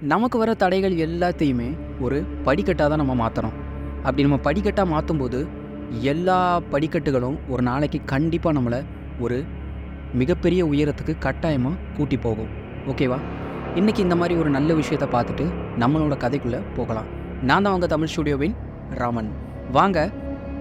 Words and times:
நமக்கு 0.00 0.38
வர 0.38 0.54
தடைகள் 0.54 0.92
எல்லாத்தையுமே 0.92 1.76
ஒரு 2.00 2.24
படிக்கட்டாக 2.44 2.88
தான் 2.88 3.00
நம்ம 3.02 3.14
மாற்றணும் 3.20 3.52
அப்படி 4.02 4.22
நம்ம 4.22 4.38
படிக்கட்டாக 4.44 4.92
மாற்றும்போது 4.92 5.46
எல்லா 6.00 6.60
படிக்கட்டுகளும் 6.72 7.38
ஒரு 7.48 7.62
நாளைக்கு 7.62 8.00
கண்டிப்பாக 8.04 8.60
நம்மளை 8.60 8.84
ஒரு 9.20 9.44
மிகப்பெரிய 10.12 10.64
உயரத்துக்கு 10.66 11.18
கட்டாயமாக 11.18 11.74
கூட்டி 11.96 12.16
போகும். 12.16 12.50
ஓகேவா 12.86 13.18
இன்றைக்கி 13.74 13.98
இந்த 13.98 14.16
மாதிரி 14.16 14.38
ஒரு 14.40 14.50
நல்ல 14.50 14.74
விஷயத்தை 14.74 15.08
பார்த்துட்டு 15.08 15.44
நம்மளோட 15.78 16.16
கதைக்குள்ளே 16.24 16.62
போகலாம். 16.76 17.06
நான் 17.42 17.62
தான் 17.62 17.72
அவங்க 17.72 17.86
தமிழ் 17.86 18.12
ஸ்டுடியோவின் 18.16 18.54
ராமன். 18.90 19.30
வாங்க 19.72 20.10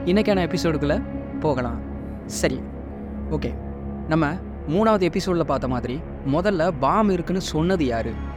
இன்றைக்கான 0.05 0.45
எபிசோடுக்குள்ளே 0.47 1.03
போகலாம். 1.39 1.81
சரி 2.25 2.59
ஓகே 3.29 3.55
நம்ம 4.07 4.33
மூணாவது 4.67 5.01
எபிசோடில் 5.01 5.45
பார்த்த 5.45 5.67
மாதிரி 5.67 5.99
முதல்ல 6.33 6.71
பாம் 6.79 7.09
இருக்குன்னு 7.09 7.41
சொன்னது 7.41 7.85
யார்? 7.85 8.31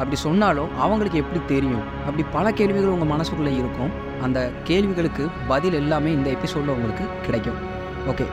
அப்படி 0.00 0.16
சொன்னாலும் 0.26 0.70
அவங்களுக்கு 0.84 1.20
எப்படி 1.22 1.40
தெரியும்? 1.54 1.86
அப்படி 2.06 2.24
பல 2.36 2.52
கேள்விகள் 2.58 2.94
உங்கள் 2.96 3.12
மனசுக்குள்ளே 3.14 3.52
இருக்கும். 3.60 3.92
அந்த 4.26 4.38
கேள்விகளுக்கு 4.68 5.24
பதில் 5.52 5.76
எல்லாமே 5.80 6.12
இந்த 6.18 6.28
எபிசோடில் 6.36 6.74
உங்களுக்கு 6.76 7.04
கிடைக்கும். 7.26 7.58
ஓகே 8.12 8.26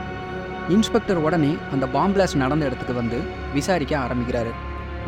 இன்ஸ்பெக்டர் 0.74 1.24
உடனே 1.26 1.50
அந்த 1.74 1.86
பாம்பிளாஸ் 1.96 2.34
நடந்த 2.42 2.64
இடத்துக்கு 2.68 2.94
வந்து 3.00 3.18
விசாரிக்க 3.56 3.94
ஆரம்பிக்கிறாரு. 4.04 4.52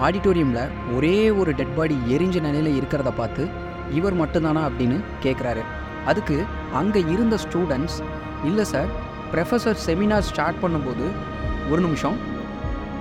ஆடிட்டோரியமில் 0.07 0.73
ஒரே 0.97 1.16
ஒரு 1.41 1.51
டெட் 1.61 1.77
பாடி 1.77 1.97
எரிஞ்ச 2.16 2.37
நிலையில் 2.47 2.77
இருக்கிறத 2.79 3.11
பார்த்து 3.21 3.45
இவர் 3.99 4.16
மட்டும்தானா 4.21 4.63
அப்படின்னு 4.69 4.99
கேட்குறாரு 5.25 5.63
அதுக்கு 6.11 6.37
அங்கே 6.80 7.01
இருந்த 7.15 7.37
ஸ்டூடெண்ட்ஸ் 7.45 7.99
இல்லை 8.49 8.65
சார் 8.73 8.91
ப்ரொஃபஸர் 9.33 9.80
செமினார் 9.87 10.29
ஸ்டார்ட் 10.29 10.63
பண்ணும்போது 10.63 11.07
ஒரு 11.71 11.80
நிமிஷம் 11.87 12.19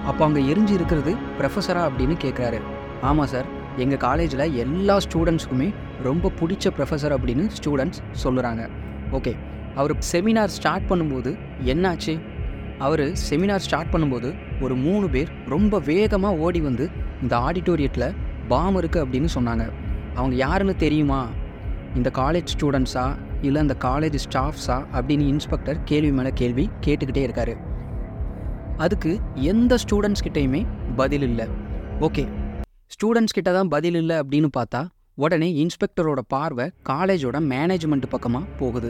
அப்போ 0.06 0.24
அங்கே 0.26 0.42
எரிஞ்சு 0.54 0.74
இருக்கிறது 0.78 1.12
ப்ரொஃபஸரா 1.40 1.84
அப்படின்னு 1.90 2.16
கேட்குறாரு 2.26 2.60
ஆமாம் 3.02 3.28
சார் 3.28 3.46
எங்கள் 3.78 3.98
காலேஜில் 3.98 4.54
எல்லா 4.54 4.98
ஸ்டூடெண்ட்ஸுக்குமே 4.98 5.74
ரொம்ப 6.04 6.32
பிடிச்ச 6.40 6.72
ப்ரொஃபஸர் 6.78 7.16
அப்படின்னு 7.18 7.50
ஸ்டூடெண்ட்ஸ் 7.58 8.00
சொல்லுறாங்க. 8.24 8.70
ஓகே 9.12 9.36
அவர் 9.76 9.96
செமினார் 10.12 10.46
ஸ்டார்ட் 10.46 10.90
பண்ணும்போது 10.90 11.38
என்னாச்சு? 11.66 12.20
அவர் 12.80 13.12
செமினார் 13.30 13.66
ஸ்டார்ட் 13.68 13.94
பண்ணும்போது 13.94 14.36
ஒரு 14.62 14.76
மூணு 14.76 15.10
பேர் 15.10 15.30
ரொம்ப 15.46 15.80
வேகமாக 15.80 16.36
ஓடி 16.36 16.62
வந்து 16.62 16.90
இந்த 17.22 17.38
ஆடிட்டோரியத்தில் 17.38 18.16
பாம் 18.48 18.82
இருக்குது 18.82 19.04
அப்படின்னு 19.04 19.28
சொன்னாங்க. 19.36 19.72
அவங்க 20.16 20.36
யாருன்னு 20.36 20.76
தெரியுமா? 20.76 21.28
இந்த 21.96 22.12
காலேஜ் 22.16 22.48
ஸ்டூடெண்ட்ஸா 22.60 23.16
இல்லை 23.42 23.62
இந்த 23.62 23.76
காலேஜ் 23.84 24.18
ஸ்டாஃப்ஸா 24.32 24.86
அப்படின்னு 24.94 25.28
இன்ஸ்பெக்டர் 25.28 25.84
கேள்வி 25.84 26.12
மேலே 26.12 26.32
கேள்வி 26.34 26.70
கேட்டுக்கிட்டே 26.86 27.24
இருக்காரு. 27.28 27.58
அதுக்கு 28.78 29.20
எந்த 29.36 29.76
ஸ்டூடெண்ட்ஸ் 29.76 30.26
கிட்டேயுமே 30.28 30.66
பதில் 30.96 31.22
இல்லை. 31.22 31.48
ஓகே 32.00 32.28
ஸ்டூடெண்ட்ஸ் 32.94 33.36
கிட்ட 33.38 33.50
தான் 33.58 33.72
பதில் 33.74 33.98
இல்லை 34.02 34.16
அப்படின்னு 34.22 34.50
பார்த்தா 34.58 34.82
உடனே 35.24 35.48
இன்ஸ்பெக்டரோட 35.62 36.20
பார்வை 36.34 36.66
காலேஜோட 36.90 37.38
மேனேஜ்மெண்ட் 37.52 38.08
பக்கமாக 38.14 38.52
போகுது. 38.60 38.90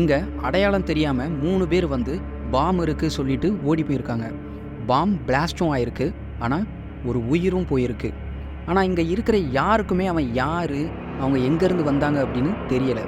இங்கே 0.00 0.18
அடையாளம் 0.46 0.86
தெரியாமல் 0.90 1.32
மூணு 1.42 1.64
பேர் 1.72 1.86
வந்து 1.94 2.14
பாம் 2.54 2.80
இருக்கு 2.84 3.06
சொல்லிட்டு 3.10 3.48
ஓடி 3.68 3.82
போயிருக்காங்க. 3.82 4.26
பாம் 4.86 5.14
பிளாஸ்டும் 5.28 5.72
ஆயிருக்கு 5.74 6.06
ஆனால் 6.38 6.66
ஒரு 7.08 7.20
உயிரும் 7.32 7.68
போயிருக்கு. 7.70 8.10
ஆனால் 8.68 8.86
இங்கே 8.90 9.04
இருக்கிற 9.14 9.36
யாருக்குமே 9.58 10.06
அவன் 10.12 10.28
யார் 10.42 10.78
அவங்க 11.20 11.38
எங்கேருந்து 11.48 11.84
வந்தாங்க 11.90 12.18
அப்படின்னு 12.26 12.52
தெரியலை. 12.72 13.04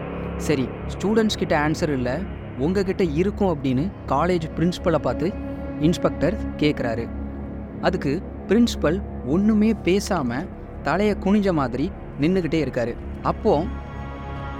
சரி 0.46 0.66
ஸ்டூடெண்ட்ஸ் 0.94 1.40
கிட்ட 1.42 1.54
ஆன்சர் 1.66 1.92
இல்லை 1.98 2.16
உங்ககிட்ட 2.64 3.02
இருக்கும் 3.20 3.52
அப்படின்னு 3.54 3.84
காலேஜ் 4.14 4.46
பிரின்ஸ்பலை 4.56 5.00
பார்த்து 5.06 5.28
இன்ஸ்பெக்டர் 5.88 6.36
கேட்குறாரு 6.62 7.04
அதுக்கு 7.80 8.12
பிரின்ஸிபல் 8.48 8.98
ஒன்றுமே 9.34 9.70
பேசாமல் 9.86 10.48
தலையை 10.86 11.14
குனிஞ்ச 11.24 11.48
மாதிரி 11.60 11.86
நின்றுக்கிட்டே 12.22 12.60
இருக்காரு. 12.64 12.92
அப்போது 13.30 13.68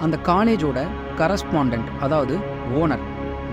அந்த 0.05 0.15
காலேஜோட 0.29 0.79
கரஸ்பாண்டன்ட் 1.19 1.89
அதாவது 2.05 2.35
ஓனர் 2.79 3.05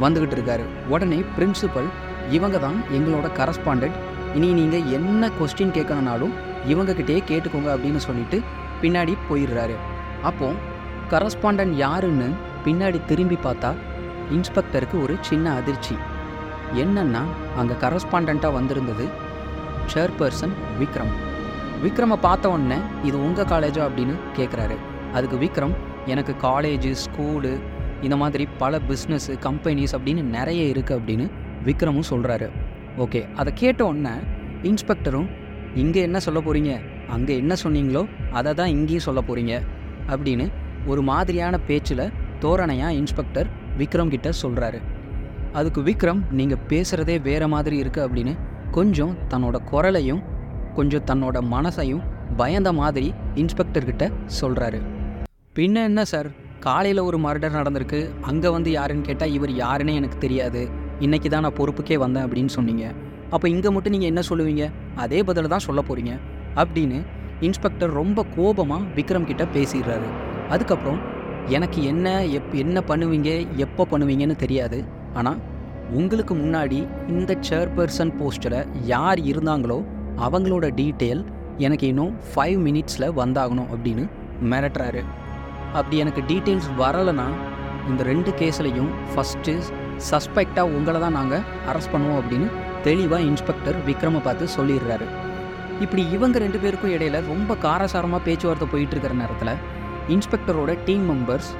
வந்துக்கிட்டு 0.03 0.37
இருக்காரு. 0.39 0.65
உடனே 0.95 1.19
பிரின்சிபல் 1.37 1.89
இவங்க 2.37 2.59
தான் 2.65 2.79
எங்களோட 2.97 3.27
கரஸ்பாண்டன்ட். 3.39 3.99
இனி 4.39 4.49
நீங்கள் 4.61 4.89
என்ன 4.99 5.31
கொஸ்டின் 5.39 5.75
கேட்கணுனாலும் 5.77 6.35
இவங்கக்கிட்டே 6.73 7.19
கேட்டுக்கோங்க 7.31 7.71
அப்படின்னு 7.75 8.01
சொல்லிட்டு 8.07 8.39
பின்னாடி 8.83 9.15
போயிடுறாரு. 9.29 9.77
அப்போது 10.29 10.61
கரஸ்பாண்டன்ட் 11.13 11.75
யாருன்னு 11.85 12.29
பின்னாடி 12.67 12.99
திரும்பி 13.11 13.39
பார்த்தா 13.47 13.71
இன்ஸ்பெக்டருக்கு 14.37 14.97
ஒரு 15.05 15.15
சின்ன 15.29 15.47
அதிர்ச்சி. 15.61 15.97
என்னன்னா 16.83 17.23
அங்கே 17.61 17.75
கரஸ்பாண்டண்ட்டாக 17.85 18.57
வந்திருந்தது 18.59 19.07
சேர்பர்சன் 19.93 20.55
விக்ரம் 20.79 21.13
விக்ரமை 21.83 22.17
பார்த்த 22.17 22.51
உடனே 22.51 22.79
இது 23.05 23.17
உங்கள் 23.19 23.49
காலேஜா 23.49 23.83
அப்படின்னு 23.87 24.15
கேட்குறாரு 24.37 24.77
அதுக்கு 25.13 25.37
விக்ரம் 25.37 25.75
எனக்கு 26.07 26.33
காலேஜு 26.43 26.91
ஸ்கூலு 26.95 27.53
இந்த 28.03 28.17
மாதிரி 28.17 28.45
பல 28.59 28.81
பிஸ்னஸ்ஸு 28.89 29.35
கம்பெனிஸ் 29.39 29.95
அப்படின்னு 29.95 30.23
நிறைய 30.31 30.63
இருக்குது 30.73 30.99
அப்படின்னு 30.99 31.27
விக்ரமும் 31.65 32.11
சொல்கிறாரு 32.11 32.49
ஓகே 32.99 33.21
அதை 33.35 33.53
கேட்ட 33.53 33.81
உடனே 33.85 34.15
இன்ஸ்பெக்டரும் 34.63 35.29
இங்கே 35.75 36.01
என்ன 36.03 36.19
சொல்ல 36.21 36.41
போகிறீங்க 36.41 36.73
அங்கே 37.09 37.35
என்ன 37.37 37.55
சொன்னீங்களோ 37.65 38.03
அதை 38.33 38.51
தான் 38.55 38.69
இங்கேயும் 38.69 39.07
சொல்ல 39.09 39.21
போகிறீங்க 39.21 39.55
அப்படின்னு 40.09 40.47
ஒரு 40.87 41.03
மாதிரியான 41.03 41.59
பேச்சில் 41.67 42.05
தோரணையாக 42.41 42.93
இன்ஸ்பெக்டர் 42.93 43.49
விக்ரம் 43.79 44.09
கிட்ட 44.09 44.31
சொல்கிறாரு 44.43 44.79
அதுக்கு 45.53 45.81
விக்ரம் 45.83 46.21
நீங்கள் 46.31 46.63
பேசுகிறதே 46.69 47.17
வேறு 47.23 47.49
மாதிரி 47.49 47.77
இருக்குது 47.83 48.07
அப்படின்னு 48.07 48.33
கொஞ்சம் 48.75 49.13
தன்னோட 49.33 49.57
குரலையும் 49.71 50.23
கொஞ்சம் 50.77 51.05
தன்னோட 51.09 51.37
மனசையும் 51.53 52.01
பயந்த 52.41 52.71
மாதிரி 52.79 53.09
இன்ஸ்பெக்டர் 53.43 53.87
கிட்ட 53.89 54.05
சொல்கிறாரு 54.39 54.79
பின்ன 55.57 55.77
என்ன 55.91 56.05
சார்? 56.13 56.29
காலையில் 56.65 57.01
ஒரு 57.09 57.19
மர்டர் 57.27 57.55
நடந்திருக்கு. 57.59 58.01
அங்கே 58.31 58.49
வந்து 58.57 58.71
யாருன்னு 58.79 59.07
கேட்டால் 59.09 59.35
இவர் 59.37 59.53
யாருன்னே 59.63 59.95
எனக்கு 60.01 60.19
தெரியாது. 60.25 60.63
இன்னைக்கு 61.07 61.29
தான் 61.29 61.45
நான் 61.47 61.57
பொறுப்புக்கே 61.61 61.99
வந்தேன் 62.05 62.27
அப்படின்னு 62.27 62.53
சொன்னீங்க. 62.57 62.85
அப்போ 63.35 63.47
இங்கே 63.55 63.73
மட்டும் 63.77 63.95
நீங்கள் 63.97 64.13
என்ன 64.13 64.23
சொல்லுவீங்க? 64.31 64.67
அதே 65.05 65.23
பதில் 65.31 65.53
தான் 65.55 65.67
சொல்ல 65.69 65.81
போகிறீங்க 65.89 66.15
அப்படின்னு 66.63 67.01
இன்ஸ்பெக்டர் 67.49 67.97
ரொம்ப 68.01 68.27
கோபமாக 68.37 68.91
விக்ரம் 68.99 69.31
கிட்ட 69.31 69.47
பேசிடுறாரு. 69.57 70.11
அதுக்கப்புறம் 70.49 71.01
எனக்கு 71.57 71.81
என்ன 71.93 72.09
எப் 72.39 72.55
என்ன 72.67 72.81
பண்ணுவீங்க? 72.93 73.31
எப்போ 73.67 73.85
பண்ணுவீங்கன்னு 73.93 74.43
தெரியாது. 74.45 74.81
ஆனால் 75.21 75.41
உங்களுக்கு 75.93 76.35
முன்னாடி 76.35 76.89
இந்த 77.09 77.37
சேர்பர்சன் 77.49 78.13
போஸ்டில் 78.21 78.67
யார் 78.85 79.19
இருந்தாங்களோ 79.19 79.79
அவங்களோட 80.19 80.67
டீட்டெயில் 80.81 81.25
எனக்கு 81.59 81.87
இன்னும் 81.87 82.15
ஃபைவ் 82.31 82.59
மினிட்ஸில் 82.67 83.15
வந்தாகணும் 83.21 83.71
அப்படின்னு 83.75 84.05
மிரட்டுறாரு. 84.53 85.03
அப்படி 85.73 85.97
எனக்கு 85.97 86.23
டீட்டெயில்ஸ் 86.31 86.71
வரலைன்னா 86.79 87.27
இந்த 87.89 88.03
ரெண்டு 88.03 88.31
கேஸ்லையும் 88.31 88.91
ஃபஸ்ட்டு 89.13 89.55
சஸ்பெக்டாக 90.11 90.75
உங்களை 90.77 91.01
தான் 91.01 91.13
நாங்கள் 91.13 91.45
அரெஸ்ட் 91.73 91.93
பண்ணுவோம் 91.93 92.21
அப்படின்னு 92.21 92.49
தெளிவாக 92.83 93.23
இன்ஸ்பெக்டர் 93.23 93.77
விக்ரமை 93.87 94.23
பார்த்து 94.23 94.49
சொல்லிடுறாரு. 94.57 95.07
இப்படி 95.81 96.11
இவங்க 96.11 96.39
ரெண்டு 96.39 96.59
பேருக்கும் 96.59 96.91
இடையில 96.91 97.21
ரொம்ப 97.27 97.57
காரசாரமாக 97.63 98.23
பேச்சுவார்த்தை 98.25 98.69
போயிட்டு 98.69 98.91
இருக்கிற 98.91 99.15
நேரத்தில் 99.15 99.61
இன்ஸ்பெக்டரோட 100.09 100.77
டீம் 100.85 101.11
மெம்பர்ஸ் 101.11 101.51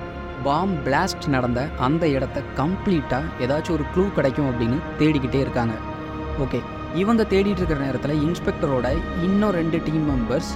பாம் 0.45 0.73
பிளாஸ்ட் 0.85 1.27
நடந்த 1.35 1.61
அந்த 1.87 2.05
இடத்த 2.17 2.39
கம்ப்ளீட்டாக 2.61 3.31
ஏதாச்சும் 3.45 3.75
ஒரு 3.77 3.85
க்ளூ 3.93 4.05
கிடைக்கும் 4.17 4.49
அப்படின்னு 4.51 4.79
தேடிக்கிட்டே 5.01 5.41
இருக்காங்க. 5.45 5.75
ஓகே 6.45 6.59
இவங்க 7.03 7.23
தேடிட்டு 7.33 7.61
இருக்கிற 7.61 7.79
நேரத்தில் 7.85 8.23
இன்ஸ்பெக்டரோட 8.27 8.89
இன்னும் 9.27 9.55
ரெண்டு 9.59 9.79
டீம் 9.87 10.05
மெம்பர்ஸ் 10.11 10.51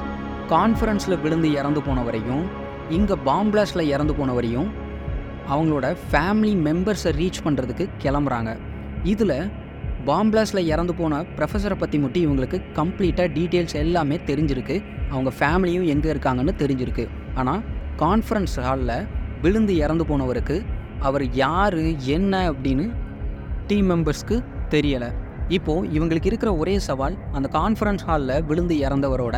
கான்ஃபரன்ஸில் 0.52 1.20
விழுந்து 1.24 1.48
இறந்து 1.60 1.80
போன 1.86 2.02
வரையும் 2.08 2.44
இங்கே 2.96 3.16
பாம் 3.28 3.52
பிளாஸ்டில் 3.54 3.90
இறந்து 3.94 4.14
போன 4.18 4.32
வரையும் 4.38 4.68
அவங்களோட 5.52 5.86
ஃபேமிலி 6.10 6.52
மெம்பர்ஸை 6.66 7.12
ரீச் 7.20 7.44
பண்ணுறதுக்கு 7.46 7.86
கிளம்புறாங்க. 8.04 8.50
இதில் 9.12 9.38
பாம்பிளாஸில் 10.08 10.68
இறந்து 10.72 10.92
போன 10.98 11.14
ப்ரொஃபஸரை 11.36 11.76
பற்றி 11.80 11.98
மட்டும் 12.02 12.24
இவங்களுக்கு 12.26 12.58
கம்ப்ளீட்டாக 12.78 13.28
டீட்டெயில்ஸ் 13.36 13.76
எல்லாமே 13.84 14.16
தெரிஞ்சிருக்கு. 14.28 14.76
அவங்க 15.14 15.30
ஃபேமிலியும் 15.38 15.86
எங்கே 15.94 16.08
இருக்காங்கன்னு 16.14 16.54
தெரிஞ்சிருக்கு. 16.62 17.04
ஆனால் 17.40 17.62
கான்ஃபரன்ஸ் 18.02 18.56
ஹாலில் 18.66 18.94
விழுந்து 19.42 19.76
இறந்து 19.76 20.04
போனவருக்கு 20.04 20.56
அவர் 20.98 21.24
யார் 21.34 21.78
என்ன 22.16 22.34
அப்படின்னு 22.50 22.86
டீம் 23.66 23.88
மெம்பர்ஸ்க்கு 23.90 24.36
தெரியலை. 24.74 25.10
இப்போது 25.56 25.88
இவங்களுக்கு 25.96 26.30
இருக்கிற 26.30 26.50
ஒரே 26.56 26.74
சவால் 26.86 27.16
அந்த 27.32 27.48
கான்ஃபரன்ஸ் 27.52 28.04
ஹாலில் 28.08 28.44
விழுந்து 28.44 28.74
இறந்தவரோட 28.86 29.36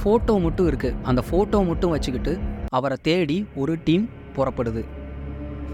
ஃபோட்டோ 0.00 0.34
மட்டும் 0.44 0.68
இருக்குது 0.70 0.98
அந்த 1.02 1.20
ஃபோட்டோ 1.28 1.58
மட்டும் 1.66 1.90
வச்சுக்கிட்டு 1.90 2.32
அவரை 2.78 2.96
தேடி 3.02 3.38
ஒரு 3.54 3.72
டீம் 3.84 4.08
புறப்படுது. 4.36 4.82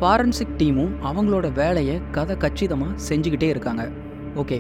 ஃபாரன்சிக் 0.01 0.57
டீமும் 0.59 0.93
அவங்களோட 1.11 1.47
வேலையை 1.53 1.97
கதை 2.11 2.37
கச்சிதமாக 2.37 2.99
செஞ்சுக்கிட்டே 3.09 3.49
இருக்காங்க. 3.55 3.85
ஓகே 4.37 4.59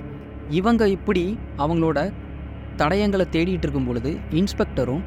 இவங்க 0.59 0.82
இப்படி 0.88 1.25
அவங்களோட 1.59 1.99
தடயங்களை 2.76 3.26
தேடிட்டு 3.35 3.67
இருக்கும் 3.67 3.87
பொழுது 3.87 4.11
இன்ஸ்பெக்டரும் 4.31 5.05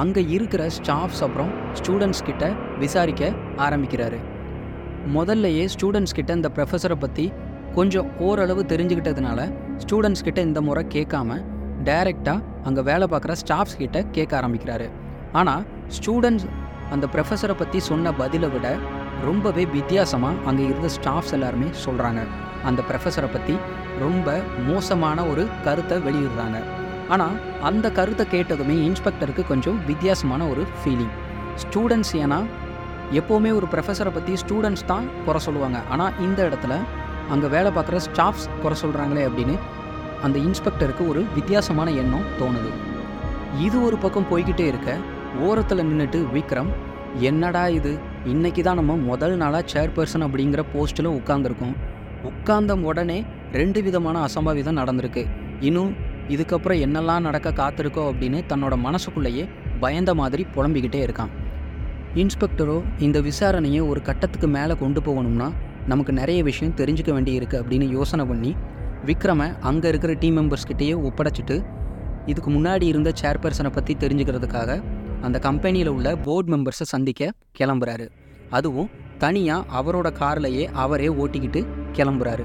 அங்கே 0.00 0.22
இருக்கிற 0.36 0.62
ஸ்டாஃப்ஸ் 0.76 1.22
அப்புறம் 1.24 1.50
ஸ்டூடெண்ட்ஸ் 1.78 2.24
கிட்ட 2.28 2.44
விசாரிக்க 2.82 3.32
ஆரம்பிக்கிறாரு. 3.66 4.18
முதல்லையே 5.16 5.64
ஸ்டூடெண்ட்ஸ் 5.74 6.16
கிட்ட 6.18 6.32
இந்த 6.38 6.48
ப்ரொஃபஸரை 6.56 6.96
பற்றி 7.04 7.26
கொஞ்சம் 7.76 8.08
ஓரளவு 8.26 8.62
தெரிஞ்சுக்கிட்டதுனால 8.72 9.40
ஸ்டூடெண்ட்ஸ் 9.82 10.24
கிட்ட 10.26 10.40
இந்த 10.48 10.60
முறை 10.68 10.82
கேட்காம 10.96 11.38
டைரெக்டாக 11.88 12.44
அங்கே 12.68 12.82
வேலை 12.90 13.06
பார்க்குற 13.12 13.32
ஸ்டாஃப்ஸ் 13.42 13.80
கிட்ட 13.82 13.98
கேட்க 14.16 14.32
ஆரம்பிக்கிறாரு. 14.40 14.86
ஆனால் 15.40 15.64
ஸ்டூடெண்ட்ஸ் 15.96 16.46
அந்த 16.94 17.06
ப்ரொஃபஸரை 17.14 17.54
பற்றி 17.62 17.78
சொன்ன 17.90 18.12
பதிலை 18.22 18.48
விட 18.54 18.68
ரொம்பவே 19.28 19.64
வித்தியாசமாக 19.76 20.40
அங்கே 20.50 20.64
இருந்த 20.70 20.88
ஸ்டாஃப்ஸ் 20.96 21.34
எல்லாருமே 21.38 21.68
சொல்கிறாங்க 21.84 22.22
அந்த 22.70 22.80
ப்ரொஃபஸரை 22.88 23.28
பற்றி 23.34 23.54
ரொம்ப 24.04 24.36
மோசமான 24.68 25.18
ஒரு 25.32 25.42
கருத்தை 25.66 25.96
வெளியிடுறாங்க. 26.06 26.58
ஆனால் 27.08 27.36
அந்த 27.68 27.86
கருத்தை 27.90 28.24
கேட்டதுமே 28.34 28.76
இன்ஸ்பெக்டருக்கு 28.88 29.42
கொஞ்சம் 29.50 29.78
வித்தியாசமான 29.90 30.42
ஒரு 30.52 30.62
ஃபீலிங் 30.80 31.14
ஸ்டூடெண்ட்ஸ் 31.62 32.14
ஏன்னா 32.24 32.38
எப்போவுமே 33.20 33.50
ஒரு 33.58 33.66
ப்ரொஃபஸரை 33.72 34.12
பற்றி 34.14 34.34
ஸ்டூடெண்ட்ஸ் 34.42 34.86
தான் 34.92 35.06
குறை 35.26 35.40
சொல்லுவாங்க. 35.46 35.78
ஆனால் 35.92 36.14
இந்த 36.26 36.40
இடத்துல 36.48 36.74
அங்கே 37.32 37.48
வேலை 37.54 37.70
பார்க்குற 37.76 37.98
ஸ்டாஃப்ஸ் 38.06 38.46
குறை 38.62 38.76
சொல்கிறாங்களே 38.82 39.22
அப்படின்னு 39.28 39.54
அந்த 40.22 40.36
இன்ஸ்பெக்டருக்கு 40.38 41.04
ஒரு 41.08 41.20
வித்தியாசமான 41.34 41.90
எண்ணம் 42.02 42.26
தோணுது. 42.40 42.70
இது 43.66 43.76
ஒரு 43.86 43.96
பக்கம் 44.04 44.28
போய்கிட்டே 44.30 44.66
இருக்க 44.72 44.96
ஓரத்தில் 45.48 45.86
நின்றுட்டு 45.88 46.18
விக்ரம் 46.34 46.70
என்னடா 47.30 47.68
இது? 47.68 47.92
இன்னைக்கு 48.32 48.62
தான் 48.62 48.78
நம்ம 48.80 48.96
முதல் 49.10 49.36
நாளாக 49.42 49.64
சேர்பர்சன் 49.72 50.24
அப்படிங்கிற 50.26 50.62
போஸ்ட்டில் 50.74 51.10
உட்காந்துருக்கோம் 51.18 51.74
உட்கார்ந்த 52.30 52.74
உடனே 52.88 53.18
ரெண்டு 53.52 53.82
விதமான 53.82 54.16
அசம்பாவிதம் 54.28 54.80
நடந்திருக்கு. 54.80 55.24
இன்னும் 55.60 55.92
இதுக்கப்புறம் 56.28 56.82
என்னெல்லாம் 56.86 57.20
நடக்க 57.20 57.48
காத்திருக்கோ 57.50 58.02
அப்படின்னு 58.10 58.38
தன்னோட 58.50 58.76
மனசுக்குள்ளேயே 58.76 59.44
பயந்த 59.80 60.14
மாதிரி 60.14 60.46
புலம்பிக்கிட்டே 60.54 61.00
இருக்கான். 61.06 61.32
இன்ஸ்பெக்டரோ 62.14 62.82
இந்த 62.98 63.20
விசாரணையை 63.20 63.88
ஒரு 63.88 64.02
கட்டத்துக்கு 64.02 64.48
மேலே 64.48 64.74
கொண்டு 64.82 65.00
போகணும்னா 65.00 65.52
நமக்கு 65.86 66.12
நிறைய 66.12 66.42
விஷயம் 66.42 66.74
தெரிஞ்சுக்க 66.74 67.10
வேண்டியிருக்கு 67.16 67.56
அப்படின்னு 67.62 67.88
யோசனை 67.88 68.24
பண்ணி 68.24 68.56
விக்ரமை 69.04 69.58
அங்கே 69.60 69.88
இருக்கிற 69.88 70.12
டீம் 70.12 70.36
மெம்பர்ஸ்கிட்டேயே 70.38 70.94
ஒப்படைச்சிட்டு 71.08 71.64
இதுக்கு 72.26 72.50
முன்னாடி 72.50 72.82
இருந்த 72.82 73.12
சேர்பர்சனை 73.22 73.70
பற்றி 73.72 73.94
தெரிஞ்சுக்கிறதுக்காக 73.94 74.82
அந்த 75.20 75.38
கம்பெனியில் 75.38 75.88
உள்ள 75.88 76.16
போர்டு 76.16 76.56
மெம்பர்ஸை 76.56 76.82
சந்திக்க 76.82 77.32
கிளம்புறாரு. 77.58 78.06
அதுவும் 78.50 78.90
தனியாக 79.18 79.82
அவரோட 79.82 80.08
கார்லையே 80.20 80.64
அவரே 80.72 81.08
ஓட்டிக்கிட்டு 81.08 81.66
கிளம்புறாரு. 81.92 82.44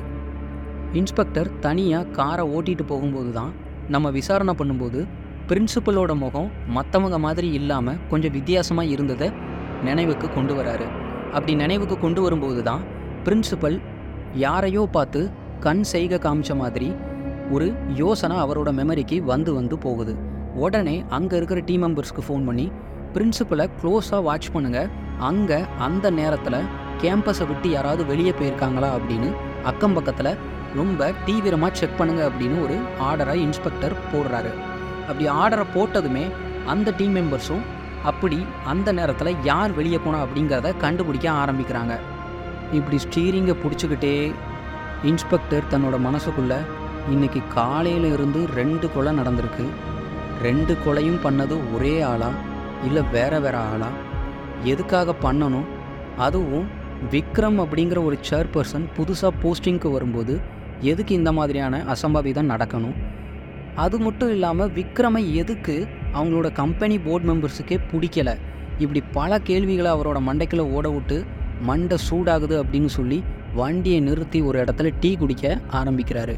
இன்ஸ்பெக்டர் 0.94 1.60
தனியாக 1.60 2.08
காரை 2.08 2.46
ஓட்டிகிட்டு 2.56 2.86
போகும்போது 2.88 3.32
தான் 3.32 3.54
நம்ம 3.94 4.08
விசாரணை 4.10 4.54
பண்ணும்போது 4.60 5.00
பிரின்சிபலோட 5.50 6.12
முகம் 6.24 6.50
மற்றவங்க 6.76 7.18
மாதிரி 7.26 7.48
இல்லாமல் 7.60 8.00
கொஞ்சம் 8.10 8.34
வித்தியாசமாக 8.38 8.94
இருந்ததை 8.96 9.28
நினைவுக்கு 9.84 10.28
கொண்டு 10.34 10.54
வராரு. 10.60 10.88
அப்படி 11.36 11.54
நினைவுக்கு 11.56 11.96
கொண்டு 11.98 12.22
வரும்போது 12.22 12.64
தான் 12.64 12.84
பிரின்சிபல் 13.26 13.78
யாரையோ 14.46 14.84
பார்த்து 14.96 15.22
கண் 15.66 15.84
செய்க 15.94 16.20
காமிச்ச 16.26 16.56
மாதிரி 16.56 16.90
ஒரு 17.56 17.68
யோசனை 18.02 18.36
அவரோட 18.38 18.70
மெமரிக்கு 18.80 19.18
வந்து 19.32 19.54
வந்து 19.54 19.78
போகுது. 19.78 20.14
உடனே 20.66 20.96
அங்கே 21.18 21.36
இருக்கிற 21.40 21.60
டீம் 21.60 21.84
மெம்பர்ஸ்க்கு 21.86 22.26
ஃபோன் 22.28 22.46
பண்ணி 22.50 22.68
பிரின்சிபலை 23.14 23.66
க்ளோஸாக 23.80 24.22
வாட்ச் 24.28 24.52
பண்ணுங்கள் 24.54 24.90
அங்கே 25.30 25.60
அந்த 25.88 26.10
நேரத்தில் 26.20 26.68
கேம்பஸை 27.02 27.46
விட்டு 27.48 27.70
யாராவது 27.70 28.04
வெளியே 28.06 28.34
போயிருக்காங்களா? 28.40 28.90
அப்படின்னு 28.98 29.30
அக்கம் 29.64 29.94
பக்கத்தில் 29.94 30.38
ரொம்ப 30.76 31.14
தீவிரமாக 31.26 31.76
செக் 31.76 31.98
பண்ணுங்க 31.98 32.30
அப்படின்னு 32.30 32.64
ஒரு 32.64 32.80
ஆர்டரை 33.02 33.34
இன்ஸ்பெக்டர் 33.34 33.94
போடுறாரு. 34.14 34.52
அப்படி 35.08 35.30
ஆர்டரை 35.30 35.66
போட்டதுமே 35.76 36.32
அந்த 36.66 36.94
டீம் 36.98 37.16
மெம்பர்ஸும் 37.16 37.62
அப்படி 38.04 38.46
அந்த 38.66 38.92
நேரத்தில் 38.92 39.44
யார் 39.44 39.72
வெளியே 39.72 40.00
போனா 40.06 40.24
அப்படிங்கிறத 40.24 40.78
கண்டுபிடிக்க 40.78 41.32
ஆரம்பிக்கிறாங்க. 41.32 42.00
இப்படி 42.72 42.98
ஸ்டீரிங்கை 42.98 43.56
பிடிச்சிக்கிட்டே 43.64 44.34
இன்ஸ்பெக்டர் 45.04 45.64
தன்னோட 45.72 46.00
மனசுக்குள்ளே 46.08 46.58
இன்னைக்கு 47.10 47.42
காலையில 47.54 48.08
இருந்து 48.08 48.48
ரெண்டு 48.56 48.92
கொலை 48.92 49.20
நடந்திருக்கு. 49.20 49.66
ரெண்டு 50.42 50.78
கொலையும் 50.86 51.24
பண்ணது 51.24 51.76
ஒரே 51.76 52.02
ஆளா 52.02 52.30
இல்லை 52.84 53.04
வேற 53.12 53.40
வேற 53.40 53.58
ஆளா? 53.60 53.88
எதுக்காக 54.64 55.16
பண்ணணும்? 55.22 55.66
அதுவும் 56.18 56.68
விக்ரம் 57.12 57.60
அப்படிங்கிற 57.64 58.04
ஒரு 58.04 58.18
சேர்பர்சன் 58.30 58.86
புதுசாக 58.98 59.32
போஸ்டிங்க்கு 59.44 59.92
வரும்போது 59.92 60.40
எதுக்கு 60.80 61.16
இந்த 61.16 61.32
மாதிரியான 61.32 61.84
அசம்பாவிதம் 61.84 62.52
நடக்கணும்? 62.52 62.98
அது 63.76 64.00
மட்டும் 64.00 64.30
இல்லாமல் 64.30 64.70
விக்ரமை 64.70 65.34
எதுக்கு 65.34 65.88
அவங்களோட 66.14 66.52
கம்பெனி 66.52 67.00
போர்ட் 67.00 67.28
மெம்பர்ஸுக்கே 67.30 67.78
பிடிக்கல? 67.92 68.38
இப்படி 68.78 69.02
பல 69.12 69.40
கேள்விகளை 69.40 69.92
அவரோட 69.92 70.20
மண்டைக்குள்ளே 70.28 70.66
ஓட 70.72 70.90
விட்டு 70.90 71.26
மண்டை 71.62 71.98
சூடாகுது 72.10 72.56
அப்படின்னு 72.64 72.86
சொல்லி 72.86 73.24
வண்டியை 73.56 74.00
நிறுத்தி 74.00 74.42
ஒரு 74.42 74.64
இடத்துல 74.64 74.94
டீ 75.00 75.16
குடிக்க 75.16 75.62
ஆரம்பிக்கிறாரு. 75.72 76.36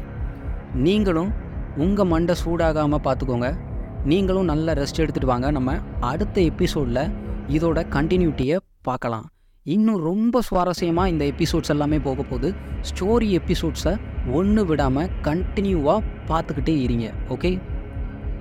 நீங்களும் 0.74 1.32
உங்கள் 1.76 2.06
மண்டை 2.06 2.34
சூடாகாமல் 2.44 3.04
பார்த்துக்கோங்க 3.04 3.56
நீங்களும் 4.04 4.44
நல்ல 4.44 4.72
ரெஸ்ட் 4.72 5.02
எடுத்துகிட்டு 5.02 5.24
வாங்க. 5.24 5.50
நம்ம 5.50 5.76
அடுத்த 6.00 6.40
எபிசோடில் 6.40 7.10
இதோட 7.48 7.84
கண்டினியூட்டியை 7.90 8.56
பார்க்கலாம். 8.82 9.26
இன்னும் 9.64 10.00
ரொம்ப 10.00 10.40
சுவாரஸ்யமாக 10.50 11.06
இந்த 11.06 11.24
எபிசோட்ஸ் 11.24 11.68
எல்லாமே 11.68 11.98
போக 11.98 12.22
போகுது. 12.22 12.54
ஸ்டோரி 12.80 13.28
எபிசோட்ஸை 13.38 14.00
ஒன்று 14.32 14.66
விடாமல் 14.66 15.10
கண்டினியூவாக 15.22 16.00
பார்த்துக்கிட்டே 16.26 16.74
இருங்க 16.80 17.12
ஓகே 17.28 17.60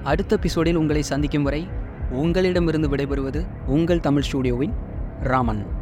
அடுத்த 0.04 0.36
எபிசோடில் 0.36 0.76
உங்களை 0.76 1.02
சந்திக்கும் 1.02 1.44
வரை 1.44 1.68
உங்களிடமிருந்து 2.12 2.90
விடைபெறுவது 2.90 3.48
உங்கள் 3.68 4.00
தமிழ் 4.00 4.24
ஸ்டூடியோவின் 4.32 4.74
ராமன். 5.22 5.81